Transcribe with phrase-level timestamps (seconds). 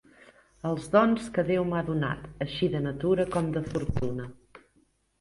[0.69, 4.31] Els dons que Déu m'ha donat, així de natura com de fortuna.